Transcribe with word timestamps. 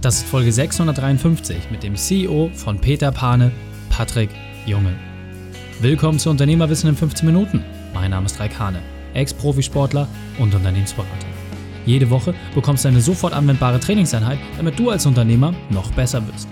Das 0.00 0.18
ist 0.18 0.28
Folge 0.28 0.52
653 0.52 1.72
mit 1.72 1.82
dem 1.82 1.96
CEO 1.96 2.52
von 2.54 2.80
Peter 2.80 3.10
Pane, 3.10 3.50
Patrick 3.90 4.30
Junge. 4.64 4.94
Willkommen 5.80 6.20
zu 6.20 6.30
Unternehmerwissen 6.30 6.88
in 6.88 6.94
15 6.94 7.26
Minuten. 7.26 7.64
Mein 7.92 8.12
Name 8.12 8.26
ist 8.26 8.38
Raik 8.38 8.56
Hane, 8.60 8.80
Ex-Profisportler 9.14 10.06
und 10.38 10.54
Unternehmensberater. 10.54 11.26
Jede 11.84 12.08
Woche 12.10 12.32
bekommst 12.54 12.84
du 12.84 12.88
eine 12.90 13.00
sofort 13.00 13.32
anwendbare 13.32 13.80
Trainingseinheit, 13.80 14.38
damit 14.56 14.78
du 14.78 14.90
als 14.90 15.04
Unternehmer 15.04 15.52
noch 15.70 15.90
besser 15.90 16.24
wirst. 16.28 16.48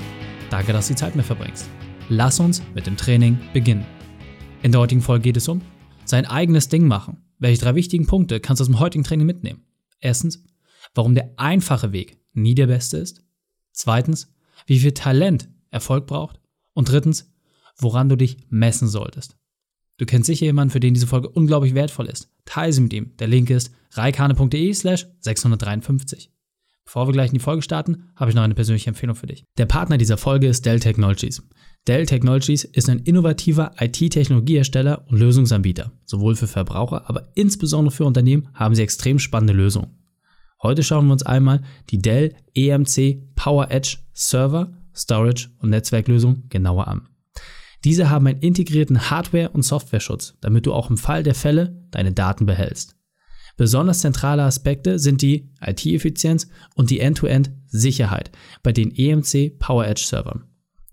Danke, 0.50 0.72
dass 0.72 0.88
du 0.88 0.94
die 0.94 0.98
Zeit 0.98 1.14
mit 1.14 1.24
verbringst. 1.24 1.70
Lass 2.08 2.40
uns 2.40 2.60
mit 2.74 2.88
dem 2.88 2.96
Training 2.96 3.38
beginnen. 3.52 3.86
In 4.64 4.72
der 4.72 4.80
heutigen 4.80 5.02
Folge 5.02 5.22
geht 5.22 5.36
es 5.36 5.46
um 5.46 5.62
sein 6.04 6.26
eigenes 6.26 6.68
Ding 6.68 6.88
machen. 6.88 7.22
Welche 7.38 7.62
drei 7.62 7.76
wichtigen 7.76 8.08
Punkte 8.08 8.40
kannst 8.40 8.58
du 8.58 8.64
aus 8.64 8.68
dem 8.68 8.80
heutigen 8.80 9.04
Training 9.04 9.26
mitnehmen? 9.26 9.62
Erstens, 10.00 10.42
warum 10.96 11.14
der 11.14 11.30
einfache 11.36 11.92
Weg 11.92 12.18
nie 12.32 12.56
der 12.56 12.66
beste 12.66 12.98
ist. 12.98 13.25
Zweitens, 13.76 14.32
wie 14.66 14.80
viel 14.80 14.92
Talent 14.92 15.48
Erfolg 15.70 16.06
braucht. 16.06 16.40
Und 16.72 16.90
drittens, 16.90 17.30
woran 17.78 18.08
du 18.08 18.16
dich 18.16 18.38
messen 18.48 18.88
solltest. 18.88 19.36
Du 19.98 20.06
kennst 20.06 20.26
sicher 20.26 20.46
jemanden, 20.46 20.72
für 20.72 20.80
den 20.80 20.94
diese 20.94 21.06
Folge 21.06 21.28
unglaublich 21.28 21.74
wertvoll 21.74 22.06
ist. 22.06 22.30
Teile 22.46 22.72
sie 22.72 22.80
mit 22.80 22.92
ihm. 22.92 23.16
Der 23.18 23.28
Link 23.28 23.50
ist 23.50 23.72
reikane.de 23.92 24.72
slash 24.72 25.06
653. 25.20 26.30
Bevor 26.84 27.08
wir 27.08 27.12
gleich 27.12 27.30
in 27.30 27.34
die 27.34 27.44
Folge 27.44 27.62
starten, 27.62 28.04
habe 28.14 28.30
ich 28.30 28.34
noch 28.34 28.44
eine 28.44 28.54
persönliche 28.54 28.88
Empfehlung 28.88 29.16
für 29.16 29.26
dich. 29.26 29.44
Der 29.58 29.66
Partner 29.66 29.98
dieser 29.98 30.16
Folge 30.16 30.46
ist 30.46 30.64
Dell 30.64 30.80
Technologies. 30.80 31.42
Dell 31.86 32.06
Technologies 32.06 32.64
ist 32.64 32.88
ein 32.88 33.00
innovativer 33.00 33.72
IT-Technologiehersteller 33.78 35.04
und 35.08 35.18
Lösungsanbieter. 35.18 35.92
Sowohl 36.04 36.36
für 36.36 36.46
Verbraucher, 36.46 37.08
aber 37.08 37.32
insbesondere 37.34 37.94
für 37.94 38.04
Unternehmen 38.04 38.48
haben 38.54 38.74
sie 38.74 38.82
extrem 38.82 39.18
spannende 39.18 39.52
Lösungen. 39.52 40.05
Heute 40.62 40.82
schauen 40.82 41.06
wir 41.06 41.12
uns 41.12 41.24
einmal 41.24 41.62
die 41.90 41.98
Dell 41.98 42.34
EMC 42.54 43.34
Power 43.34 43.70
Edge 43.70 43.98
Server, 44.14 44.72
Storage 44.94 45.48
und 45.58 45.70
Netzwerklösung 45.70 46.44
genauer 46.48 46.88
an. 46.88 47.08
Diese 47.84 48.08
haben 48.08 48.26
einen 48.26 48.40
integrierten 48.40 49.10
Hardware- 49.10 49.50
und 49.50 49.62
Softwareschutz, 49.62 50.34
damit 50.40 50.66
du 50.66 50.72
auch 50.72 50.90
im 50.90 50.96
Fall 50.96 51.22
der 51.22 51.34
Fälle 51.34 51.86
deine 51.90 52.12
Daten 52.12 52.46
behältst. 52.46 52.96
Besonders 53.56 54.00
zentrale 54.00 54.42
Aspekte 54.42 54.98
sind 54.98 55.22
die 55.22 55.50
IT-Effizienz 55.60 56.48
und 56.74 56.90
die 56.90 57.00
End-to-End-Sicherheit 57.00 58.30
bei 58.62 58.72
den 58.72 58.94
EMC 58.94 59.58
Power 59.58 59.86
Edge 59.86 60.04
Servern. 60.04 60.44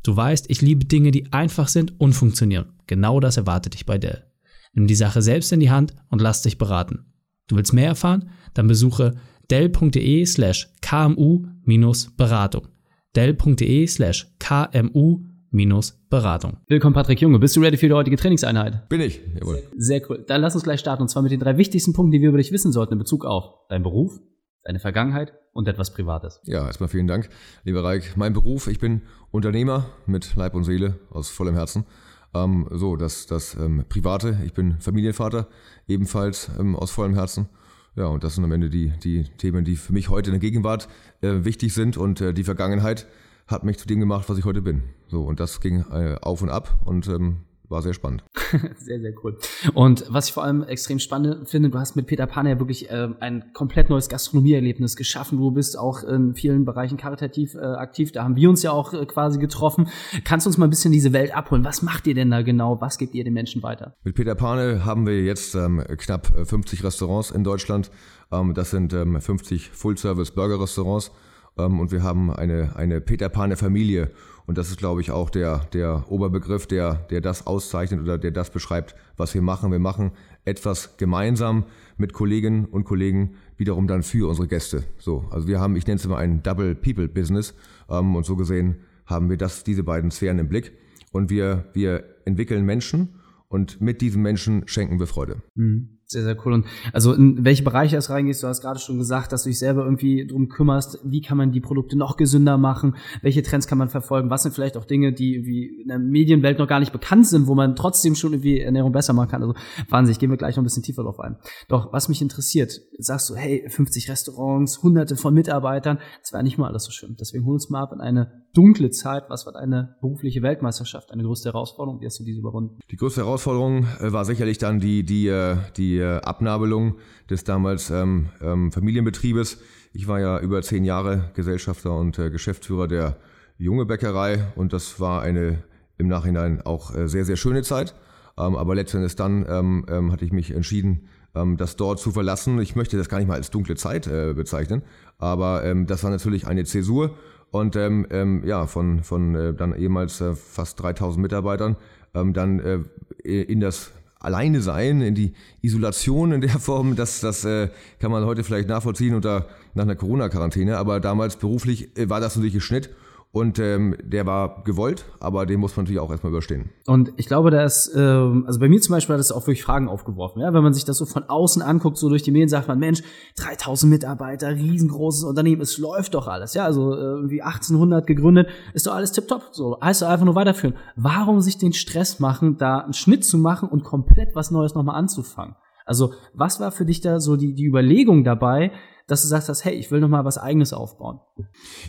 Du 0.03 0.15
weißt, 0.15 0.49
ich 0.49 0.61
liebe 0.61 0.85
Dinge, 0.85 1.11
die 1.11 1.31
einfach 1.31 1.67
sind 1.67 1.99
und 1.99 2.13
funktionieren. 2.13 2.73
Genau 2.87 3.19
das 3.19 3.37
erwartet 3.37 3.73
dich 3.73 3.85
bei 3.85 3.97
Dell. 3.97 4.25
Nimm 4.73 4.87
die 4.87 4.95
Sache 4.95 5.21
selbst 5.21 5.51
in 5.51 5.59
die 5.59 5.71
Hand 5.71 5.93
und 6.09 6.21
lass 6.21 6.41
dich 6.41 6.57
beraten. 6.57 7.05
Du 7.47 7.55
willst 7.55 7.73
mehr 7.73 7.87
erfahren? 7.87 8.29
Dann 8.53 8.67
besuche 8.67 9.15
dell.de 9.53 10.25
slash 10.25 10.67
kmu-beratung. 10.81 12.67
dell.de 13.15 13.87
slash 13.87 14.27
kmu-beratung. 14.39 16.57
Willkommen 16.67 16.95
Patrick 16.95 17.21
Junge, 17.21 17.37
bist 17.37 17.55
du 17.55 17.61
ready 17.61 17.77
für 17.77 17.87
die 17.87 17.93
heutige 17.93 18.17
Trainingseinheit? 18.17 18.89
Bin 18.89 18.99
ich, 18.99 19.21
jawohl. 19.39 19.61
Sehr 19.77 20.01
cool. 20.09 20.25
Dann 20.27 20.41
lass 20.41 20.55
uns 20.55 20.63
gleich 20.63 20.79
starten 20.79 21.03
und 21.03 21.09
zwar 21.09 21.21
mit 21.21 21.31
den 21.31 21.39
drei 21.39 21.57
wichtigsten 21.57 21.93
Punkten, 21.93 22.13
die 22.13 22.21
wir 22.21 22.29
über 22.29 22.39
dich 22.39 22.51
wissen 22.51 22.71
sollten 22.71 22.93
in 22.93 22.99
Bezug 22.99 23.25
auf 23.25 23.67
deinen 23.69 23.83
Beruf, 23.83 24.19
deine 24.63 24.79
Vergangenheit 24.79 25.33
und 25.51 25.67
etwas 25.67 25.93
Privates. 25.93 26.41
Ja, 26.45 26.65
erstmal 26.65 26.89
vielen 26.89 27.05
Dank, 27.05 27.29
lieber 27.63 27.83
Reik. 27.83 28.17
Mein 28.17 28.33
Beruf, 28.33 28.65
ich 28.65 28.79
bin 28.79 29.03
Unternehmer 29.29 29.85
mit 30.07 30.35
Leib 30.35 30.55
und 30.55 30.63
Seele 30.63 30.95
aus 31.11 31.29
vollem 31.29 31.53
Herzen. 31.53 31.85
Ähm, 32.33 32.67
so, 32.71 32.95
das, 32.95 33.27
das 33.27 33.53
ähm, 33.53 33.85
Private, 33.87 34.39
ich 34.47 34.53
bin 34.53 34.79
Familienvater, 34.79 35.47
ebenfalls 35.87 36.49
ähm, 36.59 36.75
aus 36.75 36.89
vollem 36.89 37.13
Herzen. 37.13 37.49
Ja, 37.95 38.07
und 38.07 38.23
das 38.23 38.35
sind 38.35 38.43
am 38.43 38.51
Ende 38.51 38.69
die, 38.69 38.89
die 39.03 39.23
Themen, 39.37 39.65
die 39.65 39.75
für 39.75 39.93
mich 39.93 40.09
heute 40.09 40.29
in 40.29 40.33
der 40.33 40.39
Gegenwart 40.39 40.87
äh, 41.21 41.43
wichtig 41.43 41.73
sind 41.73 41.95
und 41.95 42.21
äh, 42.21 42.33
die 42.33 42.43
Vergangenheit 42.43 43.07
hat 43.47 43.63
mich 43.63 43.77
zu 43.77 43.87
dem 43.87 43.99
gemacht, 43.99 44.29
was 44.29 44.37
ich 44.37 44.45
heute 44.45 44.61
bin. 44.61 44.83
So, 45.07 45.23
und 45.23 45.39
das 45.39 45.59
ging 45.61 45.85
äh, 45.91 46.17
auf 46.21 46.41
und 46.41 46.49
ab 46.49 46.79
und 46.85 47.07
ähm, 47.07 47.41
war 47.73 47.81
sehr 47.81 47.93
spannend. 47.93 48.23
sehr, 48.77 49.01
sehr 49.01 49.13
cool. 49.23 49.37
Und 49.73 50.05
was 50.07 50.27
ich 50.27 50.33
vor 50.33 50.43
allem 50.43 50.63
extrem 50.63 50.99
spannend 50.99 51.49
finde, 51.49 51.69
du 51.69 51.79
hast 51.79 51.95
mit 51.97 52.07
Peter 52.07 52.27
Pan 52.27 52.47
ja 52.47 52.57
wirklich 52.59 52.89
äh, 52.89 53.09
ein 53.19 53.51
komplett 53.53 53.89
neues 53.89 54.07
Gastronomieerlebnis 54.07 54.95
geschaffen. 54.95 55.39
Du 55.39 55.51
bist 55.51 55.77
auch 55.77 56.03
in 56.03 56.35
vielen 56.35 56.63
Bereichen 56.63 56.97
karitativ 56.97 57.55
äh, 57.55 57.59
aktiv. 57.59 58.11
Da 58.11 58.23
haben 58.23 58.35
wir 58.37 58.49
uns 58.49 58.63
ja 58.63 58.71
auch 58.71 58.93
äh, 58.93 59.05
quasi 59.05 59.39
getroffen. 59.39 59.89
Kannst 60.23 60.45
du 60.45 60.49
uns 60.49 60.57
mal 60.57 60.67
ein 60.67 60.69
bisschen 60.69 60.93
diese 60.93 61.11
Welt 61.11 61.35
abholen? 61.35 61.65
Was 61.65 61.81
macht 61.81 62.07
ihr 62.07 62.13
denn 62.13 62.31
da 62.31 62.43
genau? 62.43 62.79
Was 62.79 62.97
gebt 62.97 63.15
ihr 63.15 63.23
den 63.23 63.33
Menschen 63.33 63.63
weiter? 63.63 63.95
Mit 64.03 64.15
Peter 64.15 64.35
Pane 64.35 64.85
haben 64.85 65.05
wir 65.05 65.21
jetzt 65.23 65.55
ähm, 65.55 65.83
knapp 65.97 66.27
50 66.47 66.79
äh, 66.79 66.85
Restaurants 66.85 67.31
in 67.31 67.43
Deutschland. 67.43 67.89
Ähm, 68.31 68.53
das 68.53 68.69
sind 68.69 68.93
ähm, 68.93 69.19
50 69.19 69.71
Full-Service-Burger-Restaurants. 69.71 71.11
Ähm, 71.57 71.79
und 71.79 71.91
wir 71.91 72.03
haben 72.03 72.31
eine, 72.31 72.75
eine 72.75 73.01
Peter 73.01 73.29
Pane 73.29 73.55
Familie. 73.55 74.11
Und 74.45 74.57
das 74.57 74.69
ist, 74.69 74.77
glaube 74.77 75.01
ich, 75.01 75.11
auch 75.11 75.29
der, 75.29 75.59
der 75.73 76.11
Oberbegriff, 76.11 76.67
der, 76.67 76.95
der 77.09 77.21
das 77.21 77.47
auszeichnet 77.47 78.01
oder 78.01 78.17
der 78.17 78.31
das 78.31 78.49
beschreibt, 78.49 78.95
was 79.15 79.33
wir 79.33 79.41
machen. 79.41 79.71
Wir 79.71 79.79
machen 79.79 80.11
etwas 80.43 80.97
gemeinsam 80.97 81.65
mit 81.97 82.11
Kolleginnen 82.11 82.65
und 82.65 82.83
Kollegen 82.83 83.35
wiederum 83.57 83.87
dann 83.87 84.03
für 84.03 84.27
unsere 84.27 84.47
Gäste. 84.47 84.83
So, 84.97 85.25
also 85.31 85.47
wir 85.47 85.59
haben, 85.59 85.75
ich 85.75 85.87
nenne 85.87 85.97
es 85.97 86.05
immer 86.05 86.17
ein 86.17 86.43
Double 86.43 86.75
People 86.75 87.07
Business. 87.07 87.53
Ähm, 87.89 88.15
und 88.15 88.25
so 88.25 88.35
gesehen 88.35 88.77
haben 89.05 89.29
wir 89.29 89.37
das, 89.37 89.63
diese 89.63 89.83
beiden 89.83 90.11
Sphären 90.11 90.39
im 90.39 90.49
Blick. 90.49 90.73
Und 91.11 91.29
wir, 91.29 91.69
wir 91.73 92.03
entwickeln 92.25 92.65
Menschen 92.65 93.19
und 93.47 93.79
mit 93.79 94.01
diesen 94.01 94.21
Menschen 94.21 94.67
schenken 94.67 94.99
wir 94.99 95.07
Freude. 95.07 95.43
Mhm. 95.55 95.99
Sehr, 96.05 96.23
sehr 96.23 96.37
cool. 96.45 96.53
Und 96.53 96.65
also 96.91 97.13
in 97.13 97.43
welche 97.43 97.63
Bereiche 97.63 97.97
es 97.97 98.09
reingehst, 98.09 98.43
du 98.43 98.47
hast 98.47 98.61
gerade 98.61 98.79
schon 98.79 98.97
gesagt, 98.97 99.31
dass 99.31 99.43
du 99.43 99.49
dich 99.49 99.57
selber 99.57 99.83
irgendwie 99.83 100.27
drum 100.27 100.49
kümmerst, 100.49 100.99
wie 101.03 101.21
kann 101.21 101.37
man 101.37 101.51
die 101.51 101.61
Produkte 101.61 101.97
noch 101.97 102.17
gesünder 102.17 102.57
machen, 102.57 102.95
welche 103.21 103.41
Trends 103.41 103.67
kann 103.67 103.77
man 103.77 103.89
verfolgen, 103.89 104.29
was 104.29 104.43
sind 104.43 104.53
vielleicht 104.53 104.77
auch 104.77 104.85
Dinge, 104.85 105.13
die 105.13 105.45
wie 105.45 105.81
in 105.81 105.87
der 105.87 105.99
Medienwelt 105.99 106.59
noch 106.59 106.67
gar 106.67 106.79
nicht 106.79 106.91
bekannt 106.91 107.27
sind, 107.27 107.47
wo 107.47 107.55
man 107.55 107.75
trotzdem 107.75 108.15
schon 108.15 108.33
irgendwie 108.33 108.59
Ernährung 108.59 108.91
besser 108.91 109.13
machen 109.13 109.29
kann. 109.29 109.41
Also 109.41 109.55
wahnsinnig, 109.89 110.19
gehen 110.19 110.29
wir 110.29 110.37
gleich 110.37 110.55
noch 110.55 110.61
ein 110.61 110.65
bisschen 110.65 110.83
tiefer 110.83 111.03
drauf 111.03 111.19
ein. 111.19 111.37
Doch 111.67 111.93
was 111.93 112.09
mich 112.09 112.21
interessiert, 112.21 112.79
sagst 112.99 113.29
du, 113.29 113.35
hey, 113.35 113.67
50 113.67 114.09
Restaurants, 114.09 114.83
hunderte 114.83 115.15
von 115.15 115.33
Mitarbeitern, 115.33 115.99
das 116.21 116.33
war 116.33 116.43
nicht 116.43 116.57
mal 116.57 116.67
alles 116.67 116.83
so 116.83 116.91
schön. 116.91 117.15
Deswegen 117.19 117.45
hol 117.45 117.53
uns 117.53 117.69
mal 117.69 117.81
ab 117.81 117.91
in 117.93 118.01
eine 118.01 118.43
dunkle 118.53 118.89
Zeit. 118.91 119.23
Was 119.29 119.45
war 119.45 119.53
deine 119.53 119.95
berufliche 120.01 120.41
Weltmeisterschaft, 120.41 121.09
deine 121.11 121.23
größte 121.23 121.49
Herausforderung? 121.49 122.01
Wie 122.01 122.05
hast 122.05 122.19
du 122.19 122.23
diese 122.23 122.39
überwunden? 122.39 122.79
Die 122.91 122.95
größte 122.95 123.21
Herausforderung 123.21 123.85
äh, 123.99 124.11
war 124.11 124.25
sicherlich 124.25 124.57
dann 124.57 124.79
die, 124.79 125.03
die, 125.03 125.27
äh, 125.27 125.57
die 125.77 126.02
äh, 126.03 126.21
Abnabelung 126.21 126.97
des 127.29 127.43
damals 127.43 127.89
ähm, 127.89 128.29
ähm, 128.41 128.71
Familienbetriebes. 128.71 129.59
Ich 129.93 130.07
war 130.07 130.19
ja 130.19 130.39
über 130.39 130.61
zehn 130.61 130.83
Jahre 130.85 131.31
Gesellschafter 131.33 131.95
und 131.95 132.19
äh, 132.19 132.29
Geschäftsführer 132.29 132.87
der 132.87 133.17
Junge 133.57 133.85
Bäckerei 133.85 134.51
und 134.55 134.73
das 134.73 134.99
war 134.99 135.21
eine 135.21 135.63
im 135.97 136.07
Nachhinein 136.07 136.61
auch 136.61 136.95
äh, 136.95 137.07
sehr, 137.07 137.25
sehr 137.25 137.37
schöne 137.37 137.63
Zeit. 137.63 137.95
Ähm, 138.37 138.55
aber 138.55 138.75
letztendlich 138.75 139.15
dann 139.15 139.45
ähm, 139.47 139.85
ähm, 139.87 140.11
hatte 140.11 140.25
ich 140.25 140.31
mich 140.31 140.51
entschieden, 140.51 141.07
ähm, 141.35 141.57
das 141.57 141.75
dort 141.75 141.99
zu 141.99 142.11
verlassen. 142.11 142.59
Ich 142.61 142.75
möchte 142.75 142.97
das 142.97 143.09
gar 143.09 143.19
nicht 143.19 143.27
mal 143.27 143.35
als 143.35 143.51
dunkle 143.51 143.75
Zeit 143.75 144.07
äh, 144.07 144.33
bezeichnen, 144.33 144.81
aber 145.17 145.63
ähm, 145.63 145.85
das 145.85 146.03
war 146.03 146.09
natürlich 146.09 146.47
eine 146.47 146.65
Zäsur 146.65 147.15
und 147.51 147.75
ähm, 147.75 148.07
ähm, 148.09 148.43
ja, 148.45 148.65
von, 148.65 149.03
von 149.03 149.35
äh, 149.35 149.53
dann 149.53 149.75
ehemals 149.75 150.19
äh, 150.21 150.33
fast 150.33 150.81
3000 150.81 151.21
Mitarbeitern 151.21 151.77
ähm, 152.15 152.33
dann 152.33 152.59
äh, 152.59 152.79
in 153.23 153.59
das 153.59 153.91
Alleine 154.23 154.61
sein, 154.61 155.01
in 155.01 155.15
die 155.15 155.33
Isolation 155.61 156.31
in 156.31 156.41
der 156.41 156.57
Form, 156.57 156.95
das, 156.95 157.19
das 157.19 157.43
äh, 157.43 157.69
kann 157.99 158.09
man 158.09 158.25
heute 158.25 158.43
vielleicht 158.43 158.69
nachvollziehen 158.69 159.15
unter 159.15 159.47
nach 159.73 159.83
einer 159.83 159.95
Corona-Quarantäne, 159.95 160.77
aber 160.77 160.99
damals 160.99 161.35
beruflich 161.35 161.95
äh, 161.97 162.09
war 162.09 162.21
das 162.21 162.35
natürlich 162.35 162.55
ein 162.55 162.61
Schnitt 162.61 162.89
und 163.33 163.57
ähm, 163.57 163.95
der 164.03 164.27
war 164.27 164.63
gewollt, 164.63 165.05
aber 165.19 165.47
den 165.47 165.59
muss 165.59 165.75
man 165.75 165.85
natürlich 165.85 165.99
auch 165.99 166.11
erstmal 166.11 166.31
überstehen. 166.31 166.69
Und 166.85 167.13
ich 167.17 167.25
glaube, 167.25 167.49
dass, 167.49 167.91
ähm, 167.95 168.43
also 168.45 168.59
bei 168.59 168.69
mir 168.69 168.79
zum 168.79 168.93
Beispiel 168.93 169.13
hat 169.13 169.19
es 169.19 169.31
auch 169.31 169.41
wirklich 169.47 169.63
Fragen 169.63 169.89
aufgeworfen. 169.89 170.39
Ja? 170.43 170.53
Wenn 170.53 170.61
man 170.61 170.75
sich 170.75 170.85
das 170.85 170.97
so 170.97 171.07
von 171.07 171.23
außen 171.23 171.63
anguckt, 171.63 171.97
so 171.97 172.09
durch 172.09 172.21
die 172.21 172.29
Medien, 172.29 172.47
sagt 172.47 172.67
man, 172.67 172.77
Mensch, 172.77 173.01
3000 173.37 173.91
Mitarbeiter, 173.91 174.51
riesengroßes 174.51 175.23
Unternehmen, 175.23 175.63
es 175.63 175.79
läuft 175.79 176.13
doch 176.13 176.27
alles. 176.27 176.53
Ja, 176.53 176.65
also 176.65 176.93
äh, 176.93 176.99
irgendwie 176.99 177.41
1800 177.41 178.05
gegründet, 178.05 178.49
ist 178.75 178.85
doch 178.85 178.93
alles 178.93 179.13
tipptopp. 179.13 179.49
So, 179.51 179.79
heißt 179.81 180.03
doch 180.03 180.09
einfach 180.09 180.25
nur 180.25 180.35
weiterführen. 180.35 180.75
Warum 180.95 181.41
sich 181.41 181.57
den 181.57 181.73
Stress 181.73 182.19
machen, 182.19 182.59
da 182.59 182.81
einen 182.81 182.93
Schnitt 182.93 183.25
zu 183.25 183.39
machen 183.39 183.67
und 183.67 183.83
komplett 183.83 184.35
was 184.35 184.51
Neues 184.51 184.75
nochmal 184.75 184.95
anzufangen? 184.95 185.55
Also, 185.87 186.13
was 186.35 186.59
war 186.59 186.71
für 186.71 186.85
dich 186.85 187.01
da 187.01 187.19
so 187.19 187.35
die, 187.35 187.55
die 187.55 187.65
Überlegung 187.65 188.23
dabei, 188.23 188.71
dass 189.07 189.21
du 189.21 189.27
sagst, 189.27 189.49
hast, 189.49 189.65
hey, 189.65 189.73
ich 189.73 189.91
will 189.91 189.99
noch 189.99 190.07
mal 190.07 190.23
was 190.23 190.37
Eigenes 190.37 190.71
aufbauen? 190.71 191.19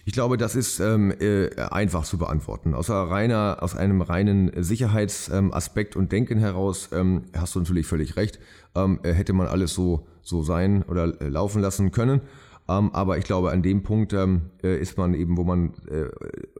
Ich 0.05 0.12
glaube, 0.12 0.37
das 0.37 0.56
ist 0.56 0.81
ähm, 0.81 1.12
äh, 1.20 1.49
einfach 1.56 2.05
zu 2.05 2.19
beantworten. 2.19 2.75
Aus, 2.75 2.90
reiner, 2.90 3.58
aus 3.61 3.76
einem 3.76 4.02
reinen 4.02 4.50
Sicherheitsaspekt 4.62 5.94
ähm, 5.94 6.02
und 6.02 6.12
Denken 6.12 6.38
heraus 6.38 6.88
ähm, 6.93 7.26
hast 7.37 7.55
du 7.55 7.61
natürlich 7.61 7.87
völlig 7.87 8.16
recht. 8.16 8.40
Ähm, 8.75 8.99
äh, 9.05 9.12
hätte 9.12 9.32
man 9.32 9.46
alles 9.46 9.75
so, 9.75 10.06
so 10.22 10.43
sein 10.43 10.82
oder 10.82 11.20
äh, 11.20 11.28
laufen 11.28 11.62
lassen 11.62 11.93
können. 11.93 12.20
Ähm, 12.69 12.93
aber 12.93 13.17
ich 13.19 13.25
glaube, 13.25 13.52
an 13.52 13.62
dem 13.62 13.84
Punkt 13.84 14.12
ähm, 14.12 14.50
äh, 14.62 14.76
ist 14.76 14.99
man 14.99 15.14
eben, 15.14 15.37
wo 15.37 15.44
man 15.44 15.75
äh, 15.88 16.08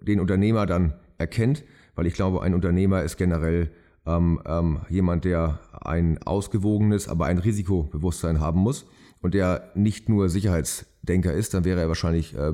den 0.05 0.21
Unternehmer 0.21 0.67
dann 0.67 0.95
erkennt, 1.19 1.65
weil 1.97 2.07
ich 2.07 2.15
glaube, 2.15 2.43
ein 2.43 2.55
Unternehmer 2.55 3.03
ist 3.03 3.17
generell 3.17 3.71
ähm, 4.07 4.41
ähm, 4.45 4.81
jemand, 4.89 5.25
der 5.25 5.59
ein 5.81 6.23
ausgewogenes, 6.23 7.09
aber 7.09 7.27
ein 7.27 7.39
Risikobewusstsein 7.39 8.39
haben 8.39 8.61
muss 8.61 8.87
und 9.25 9.33
der 9.33 9.71
nicht 9.75 10.11
nur 10.11 10.29
Sicherheitsdenker 10.29 11.33
ist, 11.33 11.55
dann 11.55 11.65
wäre 11.65 11.81
er 11.81 11.89
wahrscheinlich 11.89 12.37
äh, 12.37 12.53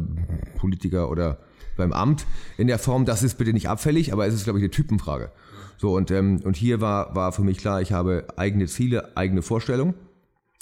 Politiker 0.57 1.11
oder 1.11 1.39
beim 1.77 1.93
Amt 1.93 2.27
in 2.59 2.69
der 2.69 2.79
Form, 2.79 3.05
das 3.05 3.25
ist 3.25 3.39
bitte 3.39 3.53
nicht 3.53 3.69
abfällig, 3.69 4.13
aber 4.13 4.25
es 4.29 4.35
ist, 4.35 4.45
glaube 4.45 4.61
ich, 4.61 4.63
eine 4.63 4.71
Typenfrage. 4.71 5.33
So, 5.79 5.97
und, 5.97 6.13
ähm, 6.13 6.41
und 6.45 6.57
hier 6.57 6.81
war, 6.81 7.13
war 7.17 7.33
für 7.33 7.43
mich 7.43 7.59
klar, 7.59 7.83
ich 7.83 7.91
habe 7.91 8.25
eigene 8.37 8.67
Ziele, 8.67 9.17
eigene 9.17 9.43
Vorstellungen 9.43 9.95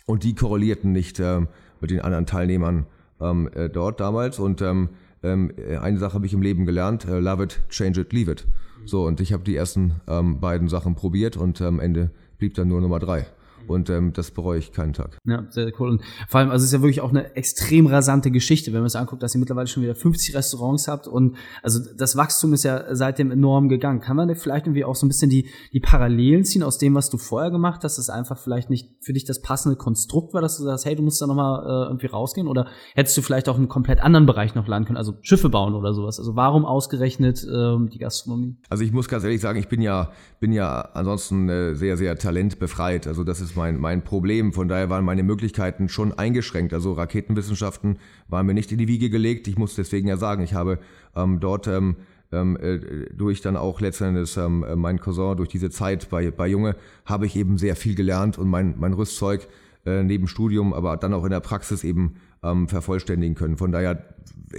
und 0.06 0.24
die 0.24 0.34
korrelierten 0.34 0.92
nicht 0.92 1.20
ähm, 1.20 1.48
mit 1.78 1.90
den 1.90 2.00
anderen 2.00 2.24
Teilnehmern 2.24 2.86
ähm, 3.20 3.50
äh, 3.54 3.68
dort 3.68 4.00
damals. 4.00 4.38
Und 4.38 4.62
ähm, 4.62 4.88
ähm, 5.22 5.52
eine 5.82 5.98
Sache 5.98 6.14
habe 6.14 6.24
ich 6.24 6.32
im 6.32 6.40
Leben 6.40 6.64
gelernt, 6.64 7.04
äh, 7.04 7.18
love 7.18 7.44
it, 7.44 7.60
change 7.68 8.00
it, 8.00 8.14
leave 8.14 8.30
it. 8.30 8.46
So, 8.86 9.04
und 9.04 9.20
ich 9.20 9.34
habe 9.34 9.44
die 9.44 9.56
ersten 9.56 10.00
ähm, 10.06 10.40
beiden 10.40 10.68
Sachen 10.68 10.94
probiert 10.94 11.36
und 11.36 11.60
am 11.60 11.80
Ende 11.80 12.12
blieb 12.38 12.54
dann 12.54 12.68
nur 12.68 12.80
Nummer 12.80 12.98
drei. 12.98 13.26
Und 13.68 13.90
ähm, 13.90 14.12
das 14.12 14.30
bereue 14.30 14.58
ich 14.58 14.72
keinen 14.72 14.92
Tag. 14.92 15.18
Ja, 15.24 15.44
sehr 15.50 15.72
cool. 15.78 15.90
Und 15.90 16.02
vor 16.28 16.40
allem, 16.40 16.50
also 16.50 16.62
es 16.62 16.70
ist 16.70 16.72
ja 16.72 16.82
wirklich 16.82 17.00
auch 17.00 17.10
eine 17.10 17.36
extrem 17.36 17.86
rasante 17.86 18.30
Geschichte, 18.30 18.72
wenn 18.72 18.80
man 18.80 18.86
es 18.86 18.96
anguckt, 18.96 19.22
dass 19.22 19.34
ihr 19.34 19.38
mittlerweile 19.38 19.66
schon 19.66 19.82
wieder 19.82 19.94
50 19.94 20.34
Restaurants 20.34 20.88
habt. 20.88 21.06
Und 21.06 21.36
also 21.62 21.80
das 21.96 22.16
Wachstum 22.16 22.52
ist 22.52 22.64
ja 22.64 22.94
seitdem 22.94 23.30
enorm 23.30 23.68
gegangen. 23.68 24.00
Kann 24.00 24.16
man 24.16 24.34
vielleicht 24.34 24.66
irgendwie 24.66 24.84
auch 24.84 24.94
so 24.94 25.06
ein 25.06 25.08
bisschen 25.08 25.30
die, 25.30 25.48
die 25.72 25.80
Parallelen 25.80 26.44
ziehen 26.44 26.62
aus 26.62 26.78
dem, 26.78 26.94
was 26.94 27.10
du 27.10 27.18
vorher 27.18 27.50
gemacht 27.50 27.84
hast, 27.84 27.98
dass 27.98 28.04
es 28.04 28.10
einfach 28.10 28.38
vielleicht 28.38 28.70
nicht 28.70 28.88
für 29.00 29.12
dich 29.12 29.24
das 29.24 29.40
passende 29.42 29.76
Konstrukt 29.76 30.34
war, 30.34 30.40
dass 30.40 30.56
du 30.58 30.64
sagst, 30.64 30.84
hey, 30.84 30.96
du 30.96 31.02
musst 31.02 31.20
da 31.20 31.26
nochmal 31.26 31.64
äh, 31.64 31.88
irgendwie 31.88 32.06
rausgehen? 32.06 32.48
Oder 32.48 32.66
hättest 32.94 33.16
du 33.16 33.22
vielleicht 33.22 33.48
auch 33.48 33.54
in 33.54 33.62
einen 33.62 33.68
komplett 33.68 34.00
anderen 34.00 34.26
Bereich 34.26 34.54
noch 34.54 34.66
landen 34.66 34.86
können, 34.86 34.96
also 34.96 35.14
Schiffe 35.22 35.48
bauen 35.48 35.74
oder 35.74 35.94
sowas? 35.94 36.18
Also 36.18 36.36
warum 36.36 36.64
ausgerechnet 36.64 37.46
ähm, 37.50 37.88
die 37.90 37.98
Gastronomie? 37.98 38.56
Also 38.68 38.84
ich 38.84 38.92
muss 38.92 39.08
ganz 39.08 39.24
ehrlich 39.24 39.40
sagen, 39.40 39.58
ich 39.58 39.68
bin 39.68 39.80
ja, 39.80 40.10
bin 40.40 40.52
ja 40.52 40.80
ansonsten 40.94 41.48
äh, 41.48 41.74
sehr, 41.74 41.96
sehr 41.96 42.16
talentbefreit. 42.16 43.06
Also 43.06 43.24
das 43.24 43.40
ist 43.40 43.56
mein, 43.58 43.78
mein 43.78 44.02
Problem. 44.02 44.54
Von 44.54 44.68
daher 44.68 44.88
waren 44.88 45.04
meine 45.04 45.22
Möglichkeiten 45.22 45.90
schon 45.90 46.12
eingeschränkt. 46.12 46.72
Also 46.72 46.94
Raketenwissenschaften 46.94 47.98
waren 48.28 48.46
mir 48.46 48.54
nicht 48.54 48.72
in 48.72 48.78
die 48.78 48.88
Wiege 48.88 49.10
gelegt. 49.10 49.46
Ich 49.48 49.58
muss 49.58 49.74
deswegen 49.74 50.08
ja 50.08 50.16
sagen, 50.16 50.42
ich 50.42 50.54
habe 50.54 50.78
ähm, 51.14 51.40
dort 51.40 51.66
ähm, 51.66 51.96
ähm, 52.32 52.56
äh, 52.56 52.78
durch 53.14 53.40
dann 53.40 53.56
auch 53.56 53.80
letztendlich 53.80 54.36
ähm, 54.36 54.64
äh, 54.64 54.76
mein 54.76 55.00
Cousin, 55.00 55.36
durch 55.36 55.48
diese 55.48 55.70
Zeit 55.70 56.08
bei, 56.08 56.30
bei 56.30 56.46
Junge, 56.46 56.76
habe 57.04 57.26
ich 57.26 57.36
eben 57.36 57.58
sehr 57.58 57.76
viel 57.76 57.94
gelernt 57.94 58.38
und 58.38 58.48
mein, 58.48 58.74
mein 58.78 58.92
Rüstzeug 58.92 59.48
äh, 59.84 60.02
neben 60.02 60.28
Studium, 60.28 60.72
aber 60.72 60.96
dann 60.96 61.14
auch 61.14 61.24
in 61.24 61.30
der 61.30 61.40
Praxis 61.40 61.84
eben 61.84 62.14
ähm, 62.42 62.68
vervollständigen 62.68 63.34
können. 63.34 63.56
Von 63.56 63.72
daher 63.72 64.04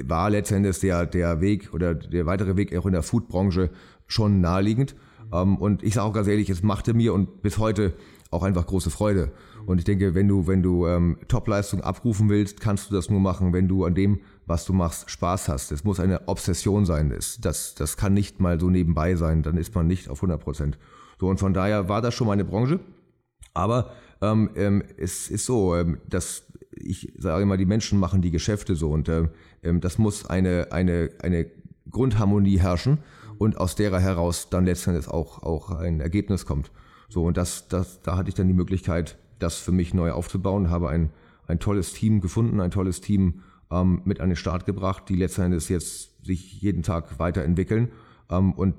war 0.03 0.29
letztendlich 0.29 0.79
der, 0.79 1.05
der 1.05 1.41
Weg 1.41 1.73
oder 1.73 1.95
der 1.95 2.25
weitere 2.25 2.55
Weg 2.55 2.75
auch 2.75 2.85
in 2.85 2.93
der 2.93 3.03
Foodbranche 3.03 3.69
schon 4.07 4.41
naheliegend. 4.41 4.95
Ähm, 5.33 5.57
und 5.57 5.83
ich 5.83 5.95
sage 5.95 6.07
auch 6.07 6.13
ganz 6.13 6.27
ehrlich, 6.27 6.49
es 6.49 6.63
machte 6.63 6.93
mir 6.93 7.13
und 7.13 7.41
bis 7.41 7.57
heute 7.57 7.93
auch 8.31 8.43
einfach 8.43 8.65
große 8.67 8.89
Freude. 8.89 9.31
Und 9.65 9.79
ich 9.79 9.85
denke, 9.85 10.13
wenn 10.15 10.27
du, 10.27 10.47
wenn 10.47 10.61
du 10.61 10.87
ähm, 10.87 11.17
Topleistung 11.27 11.81
abrufen 11.81 12.29
willst, 12.29 12.59
kannst 12.59 12.89
du 12.89 12.95
das 12.95 13.09
nur 13.09 13.19
machen, 13.19 13.53
wenn 13.53 13.67
du 13.67 13.85
an 13.85 13.95
dem, 13.95 14.19
was 14.45 14.65
du 14.65 14.73
machst, 14.73 15.09
Spaß 15.09 15.49
hast. 15.49 15.71
Es 15.71 15.83
muss 15.83 15.99
eine 15.99 16.27
Obsession 16.27 16.85
sein. 16.85 17.13
Das, 17.41 17.75
das 17.75 17.97
kann 17.97 18.13
nicht 18.13 18.39
mal 18.39 18.59
so 18.59 18.69
nebenbei 18.69 19.15
sein. 19.15 19.43
Dann 19.43 19.57
ist 19.57 19.73
man 19.75 19.87
nicht 19.87 20.09
auf 20.09 20.19
100 20.19 20.41
Prozent. 20.41 20.77
So, 21.19 21.27
und 21.27 21.39
von 21.39 21.53
daher 21.53 21.89
war 21.89 22.01
das 22.01 22.13
schon 22.13 22.27
meine 22.27 22.45
Branche. 22.45 22.79
Aber 23.53 23.91
ähm, 24.21 24.51
ähm, 24.55 24.83
es 24.97 25.29
ist 25.29 25.45
so, 25.45 25.75
ähm, 25.75 25.97
dass 26.07 26.43
ich 26.71 27.11
sage 27.17 27.43
immer, 27.43 27.57
die 27.57 27.65
Menschen 27.65 27.99
machen 27.99 28.21
die 28.21 28.31
Geschäfte 28.31 28.75
so. 28.75 28.91
Und 28.91 29.09
ähm, 29.09 29.29
ähm 29.63 29.81
das 29.81 29.97
muss 29.97 30.25
eine, 30.25 30.71
eine, 30.71 31.09
eine 31.21 31.47
Grundharmonie 31.89 32.59
herrschen 32.59 32.99
und 33.39 33.57
aus 33.57 33.75
derer 33.75 33.99
heraus 33.99 34.49
dann 34.49 34.65
letztendlich 34.65 35.07
auch, 35.07 35.41
auch 35.41 35.71
ein 35.71 36.01
Ergebnis 36.01 36.45
kommt. 36.45 36.71
So, 37.07 37.23
und 37.23 37.37
das, 37.37 37.69
das, 37.69 38.01
da 38.01 38.17
hatte 38.17 38.29
ich 38.29 38.35
dann 38.35 38.47
die 38.47 38.53
Möglichkeit, 38.53 39.17
das 39.39 39.57
für 39.57 39.71
mich 39.71 39.93
neu 39.93 40.11
aufzubauen, 40.11 40.69
habe 40.69 40.89
ein, 40.89 41.09
ein 41.47 41.59
tolles 41.59 41.93
Team 41.93 42.19
gefunden, 42.19 42.59
ein 42.59 42.69
tolles 42.69 42.99
Team 42.99 43.41
ähm, 43.71 44.01
mit 44.03 44.19
an 44.19 44.29
den 44.29 44.35
Start 44.35 44.65
gebracht, 44.65 45.05
die 45.07 45.15
letztendlich 45.15 45.69
jetzt 45.69 46.23
sich 46.23 46.61
jeden 46.61 46.83
Tag 46.83 47.17
weiterentwickeln 47.17 47.91
ähm, 48.29 48.51
und 48.51 48.75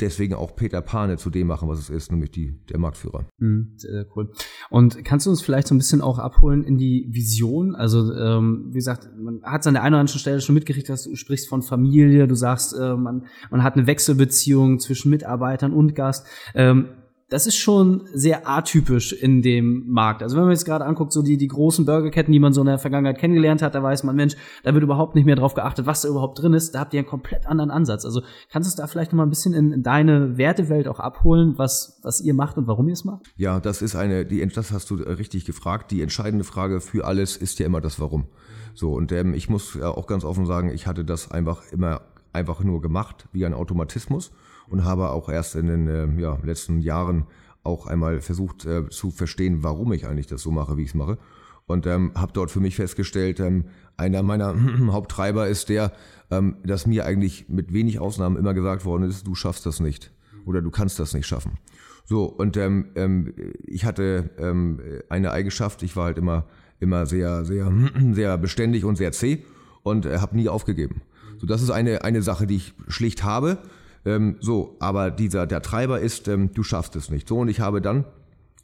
deswegen 0.00 0.34
auch 0.34 0.56
Peter 0.56 0.80
Pane 0.80 1.16
zu 1.16 1.30
dem 1.30 1.46
machen, 1.46 1.68
was 1.68 1.78
es 1.78 1.90
ist, 1.90 2.10
nämlich 2.10 2.30
die, 2.30 2.58
der 2.68 2.78
Marktführer. 2.78 3.26
Mhm, 3.38 3.72
sehr, 3.76 3.92
sehr 3.92 4.06
cool. 4.16 4.30
Und 4.70 5.04
kannst 5.04 5.26
du 5.26 5.30
uns 5.30 5.42
vielleicht 5.42 5.68
so 5.68 5.74
ein 5.74 5.78
bisschen 5.78 6.00
auch 6.00 6.18
abholen 6.18 6.64
in 6.64 6.78
die 6.78 7.06
Vision? 7.10 7.74
Also, 7.74 8.12
ähm, 8.14 8.66
wie 8.70 8.78
gesagt, 8.78 9.08
man 9.16 9.42
hat 9.42 9.62
es 9.62 9.66
an 9.66 9.74
der 9.74 9.82
einen 9.82 9.94
oder 9.94 10.00
anderen 10.00 10.18
Stelle 10.18 10.40
schon 10.40 10.54
mitgekriegt, 10.54 10.88
dass 10.88 11.04
du 11.04 11.14
sprichst 11.16 11.48
von 11.48 11.62
Familie, 11.62 12.26
du 12.26 12.34
sagst, 12.34 12.74
äh, 12.74 12.94
man, 12.96 13.26
man 13.50 13.62
hat 13.62 13.74
eine 13.74 13.86
Wechselbeziehung 13.86 14.78
zwischen 14.78 15.10
Mitarbeitern 15.10 15.72
und 15.72 15.94
Gast. 15.94 16.26
Ähm, 16.54 16.88
das 17.30 17.46
ist 17.46 17.56
schon 17.56 18.08
sehr 18.12 18.48
atypisch 18.48 19.12
in 19.12 19.40
dem 19.40 19.84
Markt. 19.88 20.22
Also 20.22 20.36
wenn 20.36 20.42
man 20.42 20.52
jetzt 20.52 20.64
gerade 20.64 20.84
anguckt, 20.84 21.12
so 21.12 21.22
die, 21.22 21.36
die 21.36 21.46
großen 21.46 21.86
Burgerketten, 21.86 22.32
die 22.32 22.40
man 22.40 22.52
so 22.52 22.60
in 22.60 22.66
der 22.66 22.78
Vergangenheit 22.78 23.18
kennengelernt 23.18 23.62
hat, 23.62 23.74
da 23.76 23.82
weiß 23.82 24.02
man, 24.02 24.16
Mensch, 24.16 24.34
da 24.64 24.74
wird 24.74 24.82
überhaupt 24.82 25.14
nicht 25.14 25.24
mehr 25.24 25.36
drauf 25.36 25.54
geachtet, 25.54 25.86
was 25.86 26.02
da 26.02 26.08
überhaupt 26.08 26.42
drin 26.42 26.52
ist. 26.52 26.74
Da 26.74 26.80
habt 26.80 26.92
ihr 26.92 26.98
einen 26.98 27.08
komplett 27.08 27.46
anderen 27.46 27.70
Ansatz. 27.70 28.04
Also 28.04 28.22
kannst 28.50 28.68
du 28.68 28.70
es 28.70 28.76
da 28.76 28.88
vielleicht 28.88 29.12
noch 29.12 29.18
mal 29.18 29.22
ein 29.22 29.30
bisschen 29.30 29.54
in 29.54 29.82
deine 29.82 30.38
Wertewelt 30.38 30.88
auch 30.88 30.98
abholen, 30.98 31.54
was, 31.56 32.00
was 32.02 32.20
ihr 32.20 32.34
macht 32.34 32.58
und 32.58 32.66
warum 32.66 32.88
ihr 32.88 32.94
es 32.94 33.04
macht? 33.04 33.26
Ja, 33.36 33.60
das 33.60 33.80
ist 33.80 33.94
eine, 33.94 34.26
die, 34.26 34.44
das 34.48 34.72
hast 34.72 34.90
du 34.90 34.96
richtig 34.96 35.44
gefragt. 35.44 35.92
Die 35.92 36.02
entscheidende 36.02 36.44
Frage 36.44 36.80
für 36.80 37.06
alles 37.06 37.36
ist 37.36 37.60
ja 37.60 37.66
immer 37.66 37.80
das 37.80 38.00
Warum. 38.00 38.26
So, 38.74 38.92
und 38.92 39.12
ähm, 39.12 39.34
ich 39.34 39.48
muss 39.48 39.74
ja 39.74 39.88
auch 39.88 40.08
ganz 40.08 40.24
offen 40.24 40.46
sagen, 40.46 40.70
ich 40.72 40.88
hatte 40.88 41.04
das 41.04 41.30
einfach 41.30 41.62
immer 41.70 42.00
einfach 42.32 42.62
nur 42.62 42.80
gemacht, 42.80 43.28
wie 43.32 43.44
ein 43.44 43.54
Automatismus 43.54 44.30
und 44.70 44.84
habe 44.84 45.10
auch 45.10 45.28
erst 45.28 45.56
in 45.56 45.66
den 45.66 45.88
äh, 45.88 46.20
ja, 46.20 46.38
letzten 46.42 46.80
Jahren 46.80 47.26
auch 47.62 47.86
einmal 47.86 48.20
versucht 48.20 48.64
äh, 48.64 48.88
zu 48.88 49.10
verstehen, 49.10 49.62
warum 49.62 49.92
ich 49.92 50.06
eigentlich 50.06 50.28
das 50.28 50.42
so 50.42 50.50
mache, 50.50 50.76
wie 50.76 50.82
ich 50.82 50.88
es 50.88 50.94
mache. 50.94 51.18
Und 51.66 51.86
ähm, 51.86 52.12
habe 52.14 52.32
dort 52.32 52.50
für 52.50 52.60
mich 52.60 52.76
festgestellt, 52.76 53.38
ähm, 53.38 53.64
einer 53.96 54.22
meiner 54.22 54.54
Haupttreiber 54.92 55.48
ist 55.48 55.68
der, 55.68 55.92
ähm, 56.30 56.56
dass 56.64 56.86
mir 56.86 57.04
eigentlich 57.04 57.48
mit 57.48 57.72
wenig 57.72 57.98
Ausnahmen 57.98 58.36
immer 58.36 58.54
gesagt 58.54 58.84
worden 58.84 59.02
ist, 59.04 59.26
du 59.26 59.34
schaffst 59.34 59.66
das 59.66 59.80
nicht 59.80 60.10
oder 60.46 60.62
du 60.62 60.70
kannst 60.70 60.98
das 60.98 61.12
nicht 61.12 61.26
schaffen. 61.26 61.58
So, 62.06 62.24
und 62.24 62.56
ähm, 62.56 62.86
ähm, 62.94 63.34
ich 63.66 63.84
hatte 63.84 64.30
ähm, 64.38 64.80
eine 65.08 65.32
Eigenschaft, 65.32 65.82
ich 65.82 65.94
war 65.96 66.06
halt 66.06 66.18
immer, 66.18 66.46
immer 66.80 67.06
sehr, 67.06 67.44
sehr, 67.44 67.72
sehr 68.12 68.38
beständig 68.38 68.84
und 68.84 68.96
sehr 68.96 69.12
zäh 69.12 69.44
und 69.82 70.06
äh, 70.06 70.18
habe 70.18 70.36
nie 70.36 70.48
aufgegeben. 70.48 71.02
So, 71.38 71.46
das 71.46 71.62
ist 71.62 71.70
eine, 71.70 72.02
eine 72.02 72.22
Sache, 72.22 72.46
die 72.46 72.56
ich 72.56 72.74
schlicht 72.88 73.22
habe. 73.22 73.58
Ähm, 74.04 74.36
so, 74.40 74.76
aber 74.80 75.10
dieser, 75.10 75.46
der 75.46 75.62
Treiber 75.62 76.00
ist, 76.00 76.28
ähm, 76.28 76.52
du 76.52 76.62
schaffst 76.62 76.96
es 76.96 77.10
nicht. 77.10 77.28
So, 77.28 77.38
und 77.38 77.48
ich 77.48 77.60
habe 77.60 77.80
dann, 77.80 78.04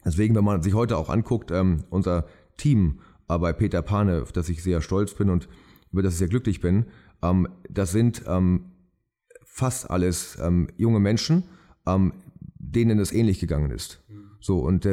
deswegen, 0.05 0.35
wenn 0.35 0.45
man 0.45 0.63
sich 0.63 0.75
heute 0.75 0.97
auch 0.97 1.11
anguckt, 1.11 1.51
ähm, 1.51 1.85
unser 1.91 2.27
Team 2.57 3.01
äh, 3.29 3.39
bei 3.39 3.53
Peter 3.53 3.83
Pane, 3.83 4.23
auf 4.23 4.33
das 4.33 4.49
ich 4.49 4.63
sehr 4.63 4.81
stolz 4.81 5.15
bin 5.15 5.31
und 5.31 5.49
über 5.93 6.03
das 6.03 6.15
ich 6.15 6.19
sehr 6.19 6.29
glücklich 6.29 6.61
bin, 6.61 6.87
ähm, 7.23 7.49
das 7.69 7.93
sind 7.93 8.25
ähm, 8.27 8.73
fast 9.45 9.91
alles 9.91 10.39
ähm, 10.41 10.69
junge 10.77 11.01
Menschen, 11.01 11.45
denen 12.59 12.99
es 12.99 13.13
ähnlich 13.13 13.39
gegangen 13.39 13.71
ist. 13.71 14.03
So, 14.41 14.59
und 14.59 14.89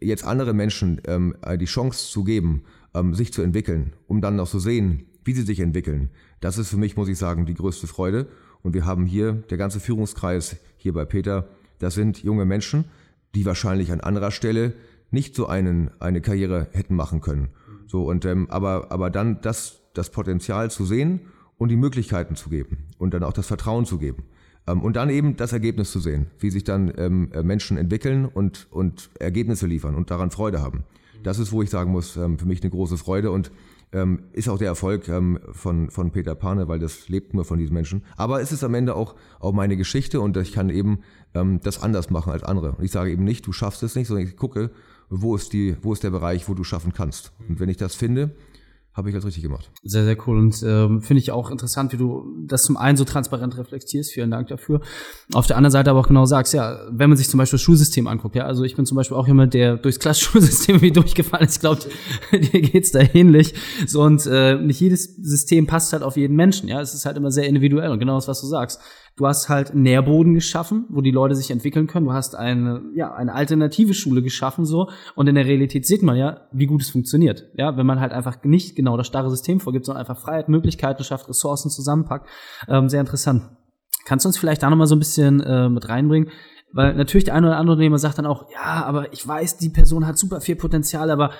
jetzt 0.00 0.24
andere 0.24 0.52
Menschen 0.52 1.00
äh, 1.04 1.56
die 1.56 1.66
Chance 1.66 2.10
zu 2.10 2.24
geben, 2.24 2.64
sich 3.12 3.32
zu 3.32 3.40
entwickeln, 3.42 3.92
um 4.08 4.20
dann 4.20 4.34
noch 4.34 4.50
zu 4.50 4.58
sehen, 4.58 5.06
wie 5.24 5.32
sie 5.32 5.42
sich 5.42 5.60
entwickeln, 5.60 6.10
das 6.40 6.58
ist 6.58 6.70
für 6.70 6.76
mich, 6.76 6.96
muss 6.96 7.08
ich 7.08 7.18
sagen, 7.18 7.46
die 7.46 7.54
größte 7.54 7.86
Freude. 7.86 8.26
Und 8.64 8.72
wir 8.74 8.86
haben 8.86 9.06
hier, 9.06 9.34
der 9.50 9.58
ganze 9.58 9.78
Führungskreis 9.78 10.56
hier 10.78 10.94
bei 10.94 11.04
Peter, 11.04 11.46
das 11.78 11.94
sind 11.94 12.24
junge 12.24 12.46
Menschen, 12.46 12.86
die 13.34 13.44
wahrscheinlich 13.44 13.92
an 13.92 14.00
anderer 14.00 14.30
Stelle 14.30 14.72
nicht 15.10 15.36
so 15.36 15.46
einen, 15.46 15.90
eine 16.00 16.22
Karriere 16.22 16.68
hätten 16.72 16.96
machen 16.96 17.20
können. 17.20 17.50
So, 17.86 18.08
und, 18.08 18.24
ähm, 18.24 18.50
aber, 18.50 18.90
aber 18.90 19.10
dann 19.10 19.40
das, 19.42 19.82
das 19.92 20.10
Potenzial 20.10 20.70
zu 20.70 20.86
sehen 20.86 21.20
und 21.58 21.68
die 21.68 21.76
Möglichkeiten 21.76 22.36
zu 22.36 22.48
geben 22.48 22.78
und 22.98 23.12
dann 23.12 23.22
auch 23.22 23.34
das 23.34 23.46
Vertrauen 23.46 23.84
zu 23.84 23.98
geben. 23.98 24.24
Ähm, 24.66 24.80
und 24.80 24.96
dann 24.96 25.10
eben 25.10 25.36
das 25.36 25.52
Ergebnis 25.52 25.92
zu 25.92 26.00
sehen, 26.00 26.26
wie 26.38 26.50
sich 26.50 26.64
dann 26.64 26.90
ähm, 26.96 27.30
äh, 27.32 27.42
Menschen 27.42 27.76
entwickeln 27.76 28.24
und, 28.24 28.66
und 28.70 29.10
Ergebnisse 29.20 29.66
liefern 29.66 29.94
und 29.94 30.10
daran 30.10 30.30
Freude 30.30 30.62
haben. 30.62 30.84
Das 31.22 31.38
ist, 31.38 31.52
wo 31.52 31.60
ich 31.60 31.68
sagen 31.68 31.92
muss, 31.92 32.16
ähm, 32.16 32.38
für 32.38 32.46
mich 32.46 32.62
eine 32.62 32.70
große 32.70 32.96
Freude 32.96 33.30
und 33.30 33.52
ähm, 33.94 34.24
ist 34.32 34.48
auch 34.48 34.58
der 34.58 34.68
Erfolg 34.68 35.08
ähm, 35.08 35.38
von, 35.52 35.88
von 35.88 36.10
Peter 36.10 36.34
Pane, 36.34 36.68
weil 36.68 36.80
das 36.80 37.08
lebt 37.08 37.32
nur 37.32 37.44
von 37.44 37.58
diesen 37.58 37.72
Menschen. 37.72 38.02
Aber 38.16 38.42
es 38.42 38.52
ist 38.52 38.64
am 38.64 38.74
Ende 38.74 38.96
auch, 38.96 39.14
auch 39.38 39.52
meine 39.52 39.76
Geschichte 39.76 40.20
und 40.20 40.36
ich 40.36 40.52
kann 40.52 40.68
eben 40.68 40.98
ähm, 41.32 41.60
das 41.62 41.80
anders 41.82 42.10
machen 42.10 42.32
als 42.32 42.42
andere. 42.42 42.72
Und 42.72 42.84
ich 42.84 42.90
sage 42.90 43.10
eben 43.10 43.24
nicht, 43.24 43.46
du 43.46 43.52
schaffst 43.52 43.82
es 43.84 43.94
nicht, 43.94 44.08
sondern 44.08 44.26
ich 44.26 44.36
gucke, 44.36 44.70
wo 45.08 45.36
ist, 45.36 45.52
die, 45.52 45.76
wo 45.82 45.92
ist 45.92 46.02
der 46.02 46.10
Bereich, 46.10 46.48
wo 46.48 46.54
du 46.54 46.64
schaffen 46.64 46.92
kannst. 46.92 47.32
Und 47.48 47.60
wenn 47.60 47.68
ich 47.68 47.76
das 47.76 47.94
finde, 47.94 48.34
habe 48.94 49.08
ich 49.08 49.14
das 49.14 49.24
richtig 49.24 49.42
gemacht. 49.42 49.70
Sehr, 49.82 50.04
sehr 50.04 50.16
cool. 50.26 50.38
Und 50.38 50.62
ähm, 50.62 51.02
finde 51.02 51.18
ich 51.18 51.32
auch 51.32 51.50
interessant, 51.50 51.92
wie 51.92 51.96
du 51.96 52.32
das 52.46 52.62
zum 52.62 52.76
einen 52.76 52.96
so 52.96 53.04
transparent 53.04 53.58
reflektierst. 53.58 54.12
Vielen 54.12 54.30
Dank 54.30 54.46
dafür. 54.48 54.80
Auf 55.32 55.48
der 55.48 55.56
anderen 55.56 55.72
Seite 55.72 55.90
aber 55.90 55.98
auch 55.98 56.06
genau 56.06 56.26
sagst, 56.26 56.54
ja, 56.54 56.78
wenn 56.90 57.10
man 57.10 57.16
sich 57.16 57.28
zum 57.28 57.38
Beispiel 57.38 57.56
das 57.56 57.62
Schulsystem 57.62 58.06
anguckt, 58.06 58.36
ja, 58.36 58.44
also 58.44 58.62
ich 58.62 58.76
bin 58.76 58.86
zum 58.86 58.96
Beispiel 58.96 59.16
auch 59.16 59.26
jemand, 59.26 59.52
der 59.52 59.78
durchs 59.78 59.98
Klassschulsystem 59.98 60.80
wie 60.80 60.92
durchgefallen 60.92 61.46
ist. 61.46 61.56
Ich 61.56 61.60
glaube, 61.60 61.80
dir 62.32 62.60
geht's 62.60 62.92
da 62.92 63.00
ähnlich. 63.00 63.54
So, 63.86 64.02
und 64.02 64.26
äh, 64.26 64.56
nicht 64.58 64.78
jedes 64.78 65.16
System 65.16 65.66
passt 65.66 65.92
halt 65.92 66.04
auf 66.04 66.16
jeden 66.16 66.36
Menschen, 66.36 66.68
ja. 66.68 66.80
Es 66.80 66.94
ist 66.94 67.04
halt 67.04 67.16
immer 67.16 67.32
sehr 67.32 67.48
individuell 67.48 67.90
und 67.90 67.98
genau 67.98 68.14
das, 68.14 68.28
was 68.28 68.40
du 68.40 68.46
sagst. 68.46 68.80
Du 69.16 69.28
hast 69.28 69.48
halt 69.48 69.74
Nährboden 69.74 70.34
geschaffen, 70.34 70.86
wo 70.88 71.00
die 71.00 71.12
Leute 71.12 71.36
sich 71.36 71.52
entwickeln 71.52 71.86
können. 71.86 72.06
Du 72.06 72.12
hast 72.12 72.34
eine, 72.34 72.82
ja, 72.96 73.14
eine 73.14 73.32
alternative 73.32 73.94
Schule 73.94 74.22
geschaffen, 74.22 74.64
so. 74.64 74.88
Und 75.14 75.28
in 75.28 75.36
der 75.36 75.46
Realität 75.46 75.86
sieht 75.86 76.02
man 76.02 76.16
ja, 76.16 76.48
wie 76.50 76.66
gut 76.66 76.82
es 76.82 76.90
funktioniert. 76.90 77.44
Ja, 77.54 77.76
wenn 77.76 77.86
man 77.86 78.00
halt 78.00 78.12
einfach 78.12 78.42
nicht 78.42 78.74
genau 78.74 78.96
das 78.96 79.06
starre 79.06 79.30
System 79.30 79.60
vorgibt, 79.60 79.86
sondern 79.86 80.00
einfach 80.00 80.20
Freiheit, 80.20 80.48
Möglichkeiten 80.48 81.04
schafft, 81.04 81.28
Ressourcen 81.28 81.70
zusammenpackt. 81.70 82.28
Ähm, 82.68 82.88
sehr 82.88 83.00
interessant. 83.00 83.42
Kannst 84.04 84.24
du 84.24 84.28
uns 84.28 84.36
vielleicht 84.36 84.62
da 84.64 84.68
nochmal 84.68 84.88
so 84.88 84.96
ein 84.96 84.98
bisschen 84.98 85.40
äh, 85.40 85.68
mit 85.68 85.88
reinbringen? 85.88 86.30
Weil 86.72 86.94
natürlich 86.94 87.24
der 87.24 87.34
eine 87.34 87.46
oder 87.46 87.56
andere 87.56 87.74
Unternehmer 87.74 87.98
sagt 87.98 88.18
dann 88.18 88.26
auch, 88.26 88.50
ja, 88.50 88.84
aber 88.84 89.12
ich 89.12 89.26
weiß, 89.26 89.58
die 89.58 89.70
Person 89.70 90.08
hat 90.08 90.18
super 90.18 90.40
viel 90.40 90.56
Potenzial, 90.56 91.08
aber 91.08 91.30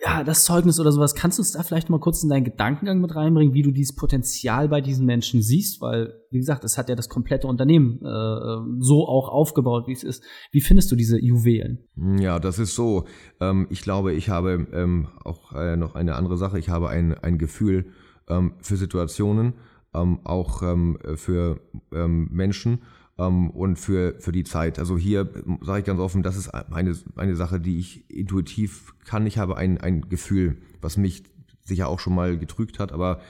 ja, 0.00 0.24
das 0.24 0.44
Zeugnis 0.44 0.80
oder 0.80 0.90
sowas, 0.92 1.14
kannst 1.14 1.38
du 1.38 1.42
uns 1.42 1.52
da 1.52 1.62
vielleicht 1.62 1.88
mal 1.88 2.00
kurz 2.00 2.22
in 2.22 2.28
deinen 2.28 2.44
Gedankengang 2.44 3.00
mit 3.00 3.14
reinbringen, 3.14 3.54
wie 3.54 3.62
du 3.62 3.70
dieses 3.70 3.94
Potenzial 3.94 4.68
bei 4.68 4.80
diesen 4.80 5.06
Menschen 5.06 5.40
siehst? 5.40 5.80
Weil, 5.80 6.14
wie 6.30 6.38
gesagt, 6.38 6.64
es 6.64 6.76
hat 6.76 6.88
ja 6.88 6.96
das 6.96 7.08
komplette 7.08 7.46
Unternehmen 7.46 8.00
äh, 8.02 8.80
so 8.80 9.06
auch 9.06 9.28
aufgebaut, 9.28 9.86
wie 9.86 9.92
es 9.92 10.02
ist. 10.02 10.24
Wie 10.50 10.60
findest 10.60 10.90
du 10.90 10.96
diese 10.96 11.18
Juwelen? 11.18 11.86
Ja, 12.18 12.38
das 12.38 12.58
ist 12.58 12.74
so. 12.74 13.04
Ähm, 13.40 13.66
ich 13.70 13.82
glaube, 13.82 14.12
ich 14.14 14.28
habe 14.28 14.66
ähm, 14.72 15.08
auch 15.22 15.52
äh, 15.52 15.76
noch 15.76 15.94
eine 15.94 16.16
andere 16.16 16.36
Sache. 16.36 16.58
Ich 16.58 16.68
habe 16.68 16.88
ein, 16.88 17.14
ein 17.14 17.38
Gefühl 17.38 17.92
ähm, 18.28 18.54
für 18.60 18.76
Situationen, 18.76 19.54
ähm, 19.94 20.20
auch 20.24 20.62
ähm, 20.62 20.98
für 21.14 21.60
ähm, 21.92 22.28
Menschen 22.32 22.80
ähm, 23.18 23.50
und 23.50 23.78
für, 23.78 24.14
für 24.20 24.32
die 24.32 24.44
Zeit. 24.44 24.78
Also 24.78 24.98
hier 24.98 25.28
sage 25.62 25.80
ich 25.80 25.84
ganz 25.84 26.00
offen, 26.00 26.22
das 26.22 26.36
ist 26.36 26.48
eine, 26.50 26.96
eine 27.16 27.36
Sache, 27.36 27.60
die 27.60 27.78
ich 27.78 28.10
intuitiv 28.10 28.94
kann. 29.04 29.26
Ich 29.26 29.38
habe 29.38 29.56
ein, 29.56 29.78
ein 29.80 30.08
Gefühl, 30.08 30.56
was 30.80 30.96
mich 30.96 31.24
sicher 31.64 31.88
auch 31.88 31.98
schon 31.98 32.14
mal 32.14 32.38
getrügt 32.38 32.78
hat, 32.78 32.92
aber 32.92 33.20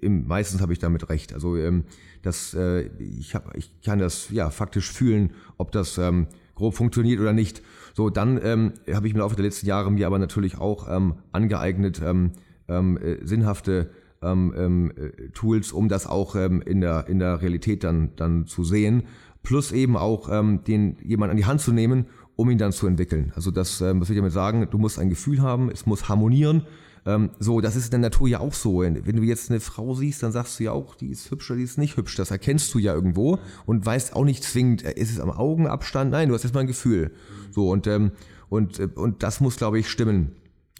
im, 0.00 0.26
meistens 0.26 0.60
habe 0.60 0.72
ich 0.72 0.78
damit 0.78 1.08
recht. 1.08 1.32
Also 1.32 1.56
ähm, 1.56 1.84
das, 2.22 2.54
äh, 2.54 2.88
ich, 2.98 3.34
hab, 3.34 3.56
ich 3.56 3.80
kann 3.82 4.00
das 4.00 4.30
ja 4.30 4.50
faktisch 4.50 4.90
fühlen, 4.90 5.32
ob 5.58 5.70
das 5.70 5.96
ähm, 5.98 6.26
grob 6.56 6.74
funktioniert 6.74 7.20
oder 7.20 7.32
nicht. 7.32 7.62
So, 7.94 8.10
dann 8.10 8.40
ähm, 8.42 8.72
habe 8.92 9.06
ich 9.06 9.14
im 9.14 9.20
Laufe 9.20 9.36
der 9.36 9.44
letzten 9.44 9.66
Jahre 9.66 9.92
mir 9.92 10.06
aber 10.06 10.18
natürlich 10.18 10.58
auch 10.58 10.88
ähm, 10.88 11.14
angeeignet, 11.30 12.02
ähm, 12.04 12.32
ähm, 12.68 12.98
äh, 12.98 13.24
sinnhafte 13.24 13.90
ähm, 14.22 14.54
ähm, 14.56 14.92
äh, 14.96 15.28
Tools, 15.30 15.72
um 15.72 15.88
das 15.88 16.06
auch 16.06 16.34
ähm, 16.36 16.62
in, 16.62 16.80
der, 16.80 17.08
in 17.08 17.18
der 17.18 17.40
Realität 17.40 17.84
dann, 17.84 18.10
dann 18.16 18.46
zu 18.46 18.64
sehen. 18.64 19.04
Plus 19.42 19.72
eben 19.72 19.96
auch 19.96 20.28
ähm, 20.30 20.64
den 20.64 20.96
jemand 21.02 21.30
an 21.30 21.36
die 21.36 21.46
Hand 21.46 21.60
zu 21.60 21.72
nehmen, 21.72 22.06
um 22.36 22.50
ihn 22.50 22.58
dann 22.58 22.72
zu 22.72 22.86
entwickeln. 22.86 23.32
Also 23.34 23.50
das, 23.50 23.80
ähm, 23.80 24.00
was 24.00 24.08
will 24.08 24.16
ich 24.16 24.20
damit 24.20 24.32
sagen, 24.32 24.68
du 24.70 24.78
musst 24.78 24.98
ein 24.98 25.10
Gefühl 25.10 25.40
haben, 25.40 25.70
es 25.70 25.86
muss 25.86 26.08
harmonieren. 26.08 26.66
Ähm, 27.06 27.30
so, 27.38 27.60
das 27.60 27.76
ist 27.76 27.86
in 27.86 27.90
der 27.92 28.10
Natur 28.10 28.28
ja 28.28 28.40
auch 28.40 28.52
so. 28.52 28.80
Wenn 28.80 29.16
du 29.16 29.22
jetzt 29.22 29.50
eine 29.50 29.60
Frau 29.60 29.94
siehst, 29.94 30.22
dann 30.22 30.32
sagst 30.32 30.58
du 30.58 30.64
ja 30.64 30.72
auch, 30.72 30.94
die 30.94 31.08
ist 31.08 31.30
hübsch 31.30 31.50
oder 31.50 31.58
die 31.58 31.64
ist 31.64 31.78
nicht 31.78 31.96
hübsch. 31.96 32.16
Das 32.16 32.30
erkennst 32.30 32.74
du 32.74 32.78
ja 32.78 32.94
irgendwo 32.94 33.38
und 33.66 33.86
weißt 33.86 34.14
auch 34.14 34.24
nicht 34.24 34.44
zwingend, 34.44 34.84
äh, 34.84 34.92
ist 34.92 35.10
es 35.10 35.20
am 35.20 35.30
Augenabstand? 35.30 36.10
Nein, 36.10 36.28
du 36.28 36.34
hast 36.34 36.44
erstmal 36.44 36.64
ein 36.64 36.68
Gefühl. 36.68 37.12
So, 37.50 37.70
und, 37.70 37.86
ähm, 37.86 38.12
und, 38.48 38.78
äh, 38.78 38.88
und 38.94 39.22
das 39.22 39.40
muss, 39.40 39.56
glaube 39.56 39.78
ich, 39.78 39.88
stimmen. 39.88 40.32